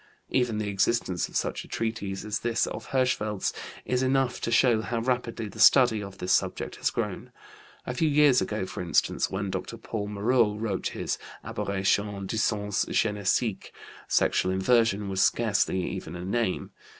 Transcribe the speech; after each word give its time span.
Even 0.31 0.57
the 0.57 0.67
existence 0.67 1.29
of 1.29 1.35
such 1.35 1.63
a 1.63 1.67
treatise 1.67 2.25
as 2.25 2.39
this 2.39 2.65
of 2.65 2.87
Hirschfeld's 2.87 3.53
is 3.85 4.01
enough 4.01 4.41
to 4.41 4.49
show 4.49 4.81
how 4.81 4.97
rapidly 5.01 5.47
the 5.47 5.59
study 5.59 6.01
of 6.01 6.17
this 6.17 6.33
subject 6.33 6.77
has 6.77 6.89
grown. 6.89 7.31
A 7.85 7.93
few 7.93 8.09
years 8.09 8.41
ago 8.41 8.65
for 8.65 8.81
instance, 8.81 9.29
when 9.29 9.51
Dr. 9.51 9.77
Paul 9.77 10.07
Moreau 10.07 10.55
wrote 10.55 10.87
his 10.97 11.19
Aberrations 11.43 12.25
du 12.31 12.37
Sens 12.39 12.83
Génésique 12.85 13.69
sexual 14.07 14.51
inversion 14.51 15.07
was 15.07 15.21
scarcely 15.21 15.85
even 15.91 16.15
a 16.15 16.25
name. 16.25 16.71